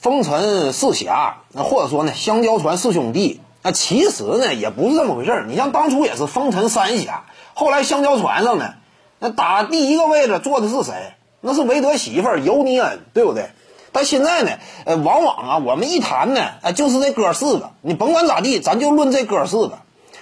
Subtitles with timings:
[0.00, 5.46] 风尘四侠，那或者说呢香蕉船四兄弟，那其实呢也不是这么回事儿。
[5.46, 8.74] 你像当初也是风尘三侠，后来香蕉船上呢，
[9.18, 10.92] 那打第一个位置坐的是谁？
[11.40, 13.50] 那是韦德媳妇尤尼恩，对不对？
[13.92, 14.50] 但现在呢，
[14.84, 19.78] 呃，往往啊，我们一谈呢，啊，就是这哥四个，你甭管咋地，咱就论这哥四个。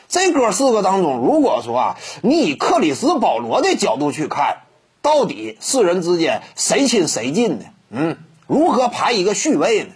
[0.09, 4.59] 这哥四个当中，如果说啊，你以克里斯保罗的角度去看，
[5.03, 7.65] 到底四人之间谁亲谁近呢？
[7.91, 9.91] 嗯，如何排一个序位呢？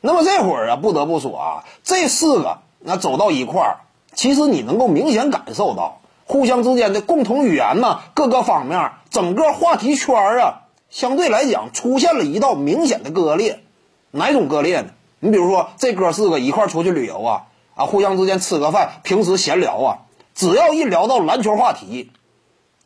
[0.00, 3.76] 那么这会儿啊，不得不说啊，这四个那走到一块儿，
[4.14, 13.60] 其实你能够明显感受到互相之间的共同语言呢，各个方面，整个话题圈啊，相对来讲出现了一道明显的割裂。
[14.10, 14.88] 哪种割裂呢？
[15.20, 17.46] 你比如说这哥四个一块儿出去旅游啊。
[17.74, 19.98] 啊，互相之间吃个饭，平时闲聊啊，
[20.34, 22.10] 只要一聊到篮球话题，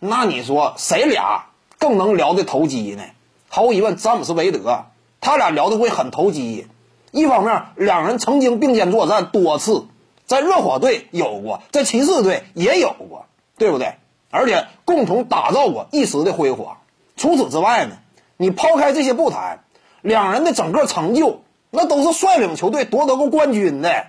[0.01, 1.45] 那你说谁俩
[1.79, 3.05] 更能聊的投机呢？
[3.53, 4.85] 毫无疑问，詹姆斯韦德，
[5.21, 6.69] 他俩聊的会很投机。
[7.11, 9.87] 一方面，两人曾经并肩作战多次，
[10.25, 13.27] 在热火队有过，在骑士队也有过，
[13.59, 13.95] 对不对？
[14.31, 16.77] 而且共同打造过一时的辉煌。
[17.17, 17.97] 除此之外呢，
[18.37, 19.65] 你抛开这些不谈，
[20.01, 24.05] 两人的整个成就，那都是率领球队夺得过冠军的。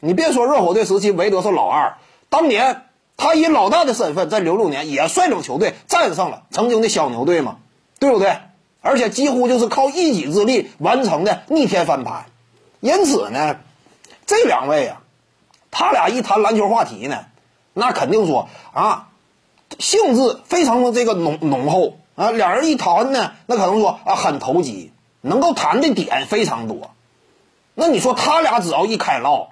[0.00, 1.98] 你别说热火队时期，韦德是老二，
[2.30, 2.84] 当年
[3.18, 7.58] 他以老大的身份在零六年也率领球队战胜了曾经的小牛队嘛，
[7.98, 8.38] 对不对？
[8.80, 12.26] 而且几乎就是靠一己之力完成的逆天翻盘。
[12.80, 13.56] 因此呢，
[14.26, 15.02] 这两位啊，
[15.70, 17.26] 他俩一谈篮球话题呢，
[17.74, 19.08] 那肯定说啊，
[19.78, 22.30] 性质非常的这个浓浓厚啊。
[22.30, 26.90] 两人一谈呢，那可能说啊很投机，能够谈的点非常多。
[27.74, 29.50] 那你说他俩只要一开唠。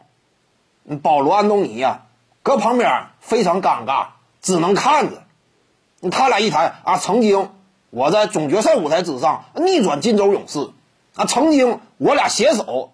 [1.03, 2.03] 保罗·安东尼呀，
[2.45, 4.07] 搁旁边非常尴尬，
[4.41, 5.25] 只能看着。
[6.13, 7.51] 他俩一谈啊，曾经
[7.97, 10.69] 我在总决赛舞台之上逆转金州勇士，
[11.15, 12.93] 啊，曾经我俩携手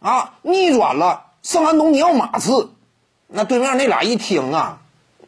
[0.00, 2.68] 啊逆转了圣安东尼奥马刺。
[3.26, 4.80] 那对面那俩一听啊，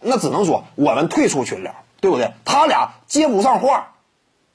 [0.02, 2.30] 那只能说我们退出群聊，对不对？
[2.44, 3.94] 他俩接不上话。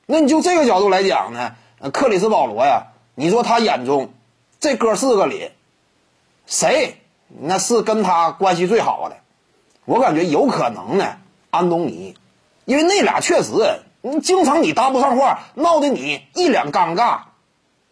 [0.05, 1.55] 那你就这个角度来讲呢，
[1.91, 2.83] 克里斯保罗呀，
[3.15, 4.13] 你说他眼中
[4.59, 5.49] 这哥四个里
[6.45, 7.01] 谁？
[7.29, 9.17] 那是跟他关系最好的，
[9.85, 11.17] 我感觉有可能呢，
[11.49, 12.15] 安东尼，
[12.65, 13.53] 因为那俩确实，
[14.01, 17.19] 你经常你搭不上话，闹得你一脸尴尬，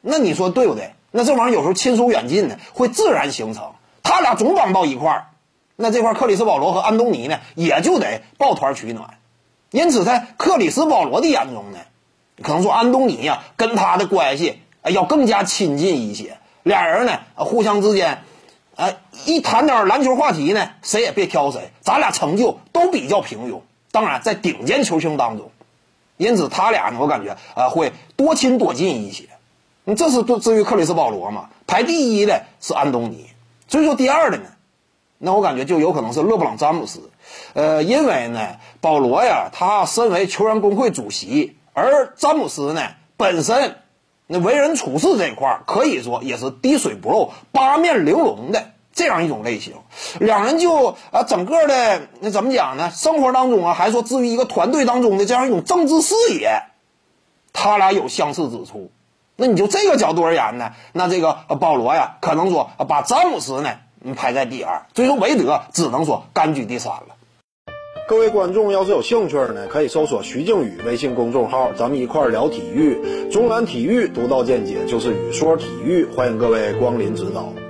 [0.02, 0.94] 那你说对不对？
[1.12, 3.72] 那这玩意儿有时候亲疏远近呢，会自然形成。
[4.04, 5.28] 他俩总绑到一块儿，
[5.76, 9.18] 那这块克里斯保罗和安东尼呢，也就得抱团取暖。
[9.72, 11.80] 因此，在克里斯保罗的眼中呢，
[12.42, 18.24] 可能说安东尼呀跟他的关系要更加亲近一些，俩人呢互相之间。
[18.76, 23.62] 哎，一谈点篮球话题呢，谁也别挑谁，咱俩成就都比较平庸。
[23.92, 25.52] 当然，在顶尖球星当中，
[26.20, 29.24] 因此他俩呢，我感觉啊会多亲多近一些。
[29.86, 31.50] 你这是对至于克里斯保罗嘛？
[31.66, 33.26] 排第一的是安东尼，
[33.68, 34.44] 所以说第二的呢，
[35.18, 37.10] 那我感觉就有可能是勒布朗詹姆斯。
[37.54, 42.82] 呃，因为呢，保罗呀，他身为球员工会主席，而詹姆斯呢
[43.18, 43.78] 本身。
[44.32, 49.76] 那为人处事这一块可以说也是滴水不漏、八面玲珑的这样一种类型。
[50.20, 52.92] 两人就啊，整个的那怎么讲呢？
[52.92, 56.64] 生活当中啊，还说至于一个团队当中的这样一种政治视野，
[57.54, 58.92] 他俩有相似之处。
[59.38, 63.70] 那你就这个角度而言呢，那这个保罗呀，可能说把詹姆斯呢
[64.18, 67.16] 排在第二，所以说韦德只能说甘居第三了。
[68.10, 73.30] 各位观众要是有兴趣呢，可以搜索徐静宇微信公众号，咱们一块聊体育。
[73.32, 77.69] 中南体育独到见解就是语说体育，欢迎各位光临指导。